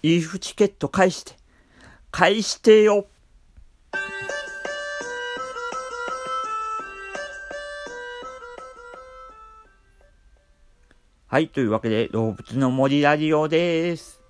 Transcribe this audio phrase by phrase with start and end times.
[0.00, 1.32] リーフチケット返して。
[2.12, 3.08] 返してよ。
[11.26, 14.22] はい、というわけで、動物の森ラジオです。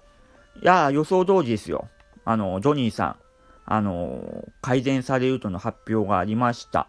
[0.62, 1.88] いや予想通りですよ。
[2.24, 3.16] あの、ジョニーさん、
[3.66, 6.88] あの、改善されるとの発表がありました。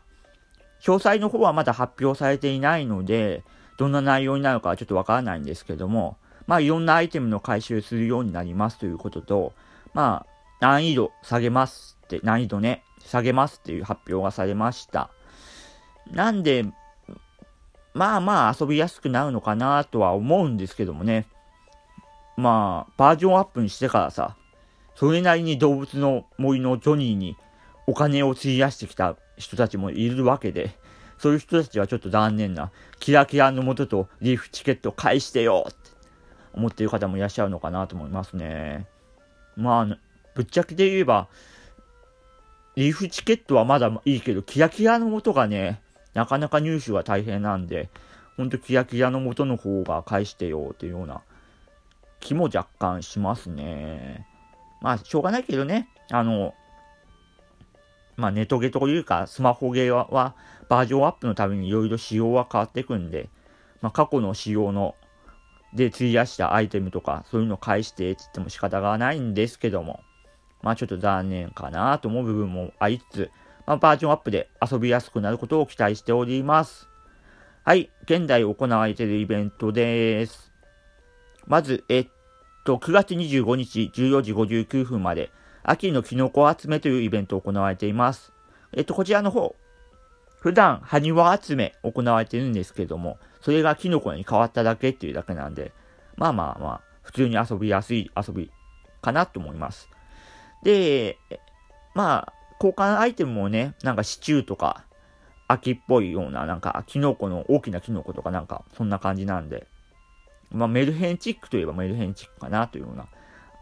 [0.81, 3.43] 詳細の方はまだ発表されていないので、
[3.77, 6.17] どんな内容になるかはちょっとわからないんですけども、
[6.49, 9.53] まあ、いろんなアイテムの回収するようになりますということと、
[9.93, 15.11] まあ、難易度下げますって、難易度ね、下げますっていう発表がされました。
[16.11, 16.65] なんで、
[17.93, 21.27] まあまあ遊びやすくなるのかなとは思うんですけどもね。
[22.35, 24.35] まあ、バージョンアップにしてからさ、
[24.95, 27.37] それなりに動物の森のジョニーに
[27.85, 30.71] お金を費やしてきた人たちもいるわけで、
[31.19, 35.98] そういう人たちはちょっと残念な、キラキラの元とリーフチケット返してよって
[36.53, 38.87] 思っている方もいらっしゃるのかなと思いますね。
[39.55, 39.97] まあ、
[40.35, 41.27] ぶっちゃけで言えば、
[42.75, 45.81] リーフチケットはまだいいけど、キラキラの元がね、
[46.13, 47.89] なかなか入手は大変なんで、
[48.37, 51.21] ほんとキラキラの元の方が返してよっていうような
[52.19, 54.25] 気も若干しますね。
[54.81, 56.53] まあ、しょうがないけどね、あの、
[58.15, 60.35] まあ、ネトゲというか、スマホゲーはは
[60.67, 63.29] バージョンアップのためにいろいろ仕様は変わっていくんで、
[63.81, 64.95] まあ、過去の仕様の
[65.73, 70.01] で費やしたアイテムとか、そういうのを返してって言っても仕方がないんですけども、
[70.61, 73.31] まあちょっと残念かなと思う部分もありつつ、
[73.65, 76.89] まあ、バージョンアップで遊びやすくなることを期待しております。
[77.63, 80.51] はい、現在行われているイベントです。
[81.45, 82.07] まず、えっ
[82.65, 85.31] と、9月25日14時59分まで、
[85.61, 88.33] 秋のキノコ集めというイベントを行われています。
[88.73, 89.55] えっと、こちらの方、
[90.39, 95.71] 普段、埴輪集め行われているんですけども、それがキノコに変わっただけっていうだけなんで、
[96.17, 98.51] まあまあまあ、普通に遊びやすい遊び
[99.01, 99.89] かなと思います。
[100.63, 101.17] で、
[101.95, 104.83] まあ、交換アイテムもね、なんかシチューとか、
[105.47, 109.67] 秋っぽいような、なんか、キノコの、大きなキノコとかなんか、そんな感じなんで、
[110.51, 113.07] まあ、メルヘンチックといえばメルヘンチックかなというような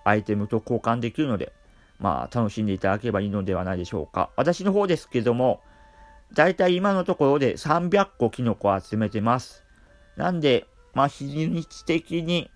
[0.03, 1.53] アイテムと交換できるので、
[2.00, 4.30] まあ、楽しんでいただければいいのではないでしょうか。
[4.35, 5.62] 私の方ですけども、
[6.34, 9.63] だいたい今のところで300個キノコを集めてます。
[10.17, 12.50] なんで、まあ、日にち的に、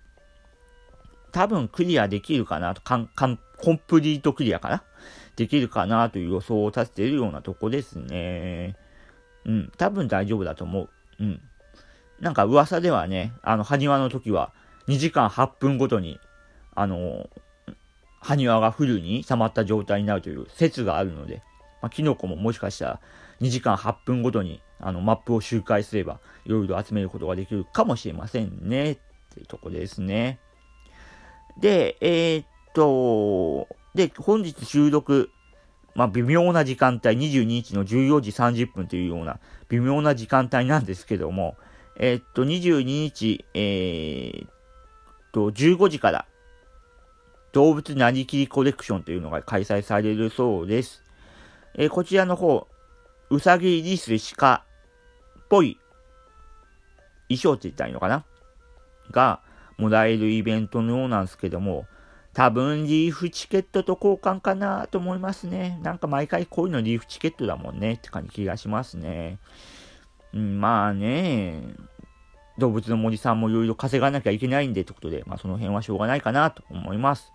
[1.30, 4.82] 多分クリアできるかなと、かん、かん、コンプリートクリアかな？
[5.36, 8.76] できるかなという予想を立てているようなとこですね。
[9.46, 10.88] うん、多分大丈夫だと思う。
[11.20, 11.40] うん。
[12.20, 14.52] なんか噂ではね、あの、埴輪の時は
[14.88, 16.20] 2時間8分ごとに、
[16.74, 17.30] あの、
[18.20, 21.42] 埴輪がフルに溜まった状態になるという説があるので、
[21.80, 23.00] まあ、キノコももしかしたら
[23.40, 28.92] 2時間8分ごとにあのマップを周回すれば、いろいろ集めることができるかもしれませんね。
[28.92, 28.98] っ
[29.32, 30.40] ていうとこですね。
[31.60, 35.30] で、えー、っと、で、本日収録、
[35.94, 39.38] まあ、微妙な時間帯、22日の14時30分というような
[39.68, 41.56] 微妙な時間帯なんですけども、
[41.96, 44.50] えー、っと、22日、えー、っ
[45.32, 46.26] と、15時から、
[47.52, 51.02] 動物なりきりコレクションというのが開催されるそうです。
[51.74, 52.66] えー、こちらの方、
[53.30, 54.71] うさぎ、リス、鹿っ
[55.52, 55.78] ぽい
[57.28, 58.24] 衣装って言ったらいいのかな？
[59.10, 59.40] が
[59.76, 61.84] もらえるイベントのようなんですけども、
[62.32, 65.78] 多分リーフチケットと交換かなと思いますね。
[65.82, 69.38] なんか毎回こういうのリーフチケットだもんねって感じ気がしますね。
[70.32, 71.62] うん、まあね、
[72.56, 77.30] 動物の森さんもいろいろ稼がなきゃいけないんでってことで、まあその辺はしょうがないかなと思います。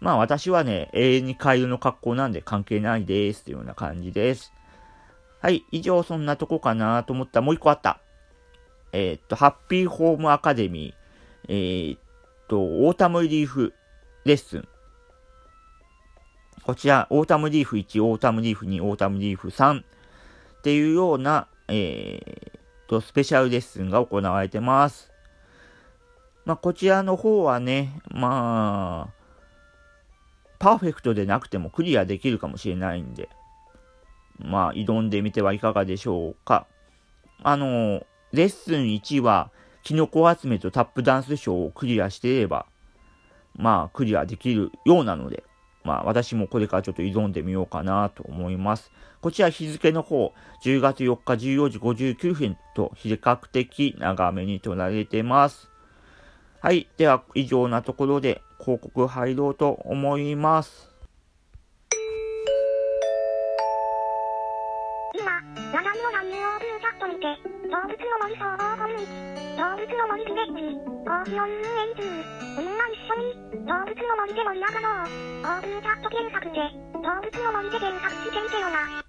[0.00, 4.52] まあ私はね、永遠にカエルの格好なんで関係ないですというような感じです。
[5.46, 8.00] はい、以上そんなとこかなと思ったもう一個あった。
[8.92, 12.00] えー、っと、ハッピーホームアカデミー、えー、っ
[12.48, 13.72] と、オータムリーフ
[14.24, 14.68] レッスン。
[16.64, 19.84] こちら、オータムリーフ1、オータムリーフ2、オータムリーフ3っ
[20.62, 25.12] ていうような、えー、と、スペシャルレッスンが行われてます。
[26.44, 29.14] まあ、こちらの方はね、まあ、
[30.58, 33.28] パーフェクトでなくてもクリアできるかもしれないんで、
[34.38, 36.66] まあ、挑んでみてはいかがでしょうか。
[37.42, 39.50] あの、レッスン1は、
[39.82, 42.66] キノコ集めとタップダンスショーをクリアしていれば、
[43.54, 45.44] まあ、クリアできるようなので、
[45.84, 48.90] まあ、私もこれからちょっと挑んでみようかなと思います。
[49.20, 50.34] こちら日付の方、
[50.64, 55.70] 10月4日14時59分と比較的長めに取られてます。
[56.60, 56.88] はい。
[56.96, 60.95] では、以上なところで広告入ろうと思います。
[68.26, 70.74] 動物の森総合コミュニティ、動物の森ビレッジ、
[71.06, 72.02] 講師を運営中、
[72.58, 73.30] みんな一緒に、
[73.64, 75.06] 動物の森で盛り上がろう。
[75.06, 76.58] オープンチャット検索で、
[76.92, 79.06] 動物の森で検索してみてよな。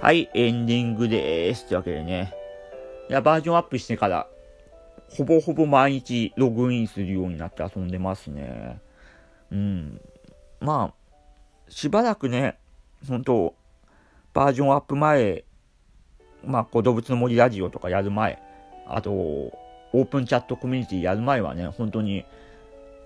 [0.00, 1.66] はい、エンディングでーす。
[1.66, 2.32] というわけでね。
[3.08, 4.28] いや、バージョンアップしてから、
[5.10, 8.80] ほぼほぼ毎日ログインするようになって遊んでますね。
[9.50, 10.00] うん。
[10.60, 12.58] まあ、しばらくね、
[13.08, 13.54] 本当
[14.32, 15.44] バージョンアップ前、
[16.44, 18.40] まあ、こう動物の森ラジオとかやる前、
[18.86, 22.24] あと、オープンチャットコミュニティやる前はね、本当に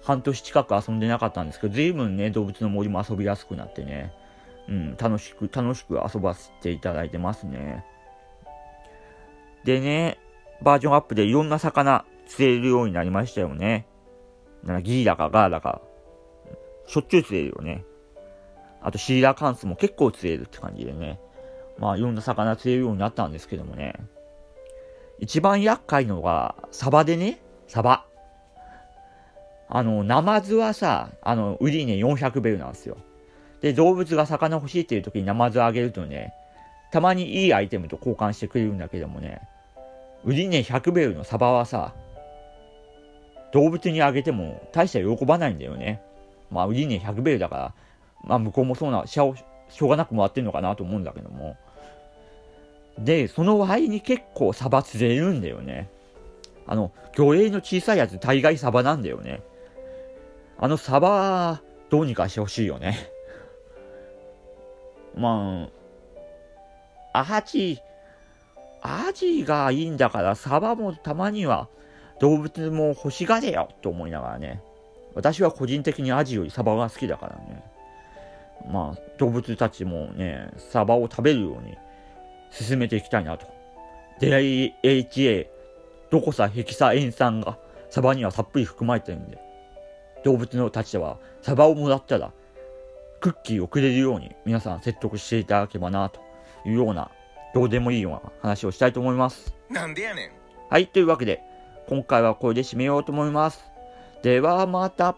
[0.03, 4.13] 半年近く遊んでなかったんですけど、随分ね、動物の森も遊びやすくなってね、
[4.69, 7.85] うん、楽しく、楽しく遊ばせていただいてますね。
[9.65, 10.19] でね、
[10.65, 13.87] バージョンアップでいろんな魚釣れるようになりましたよね。
[14.65, 15.83] なんかギーだかガーだか、
[16.87, 17.85] しょっちゅう釣れるよね。
[18.83, 21.21] あとシーラカンスも結構釣れるって感じでね。
[21.79, 23.95] まあいろんな魚釣れるようになったんですけどもね。
[25.21, 28.05] 一番厄介のが、サバでね、サバ。
[29.69, 32.97] あの、ナマズはさ、あの、売り値400ベルなんですよ。
[33.61, 36.35] で、動物が魚欲しいっていう時にナマズをあげるとね、
[36.93, 39.41] たまにいいアイテムと交換してくれるんだけどもね、
[40.25, 41.95] 売り値100ベルのサバはさ、
[43.53, 46.03] 動物にあげても大した喜ばないんだよね。
[46.51, 47.75] まあ、売り値100ベルだから、
[48.25, 49.35] まあ、向こうもそうな、しょ
[49.81, 51.57] うがなくもらってるのかなと思うんだけども。
[52.99, 55.89] で、その割に結構サバ釣れるんだよね。
[56.67, 59.43] あの、魚影の小さいやつ大概サバなんだよね。
[60.59, 61.61] あのサバ、
[61.91, 63.11] どうにかしてほしいよね。
[65.17, 65.69] ま
[67.13, 67.79] あ、アジ、
[68.87, 71.69] アジがいいんだから、サバもたまには
[72.21, 74.63] 動物も欲しがれよと思いながらね。
[75.15, 77.65] 私は個人的にアジよりサバが好きだからね。
[78.71, 81.77] まあ、動物たちもね、サバを食べるように
[82.51, 83.47] 進めていきたいなと。
[84.21, 85.49] DHA、
[86.11, 87.59] どこさヘキサ塩酸が
[87.89, 89.39] サバにはたっぷり含まれてるんで、
[90.25, 92.33] 動物のたちはサバをもらったら、
[93.21, 96.21] クッキーをくれるように皆さん説得していただければなと
[96.67, 97.11] いうような、
[97.55, 99.55] どうでもいいような話をしたいと思います。
[99.71, 100.31] なんでやねん
[100.69, 101.41] はい、というわけで、
[101.89, 103.65] 今回はこれで締めようと思います。
[104.23, 105.17] ではまた。